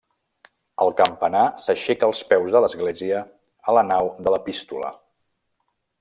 [0.83, 3.21] El campanar s'aixeca als peus de l'església,
[3.73, 4.91] a la nau de l'Epístola.